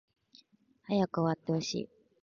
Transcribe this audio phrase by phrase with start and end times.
[0.87, 1.89] 早く終わってほしい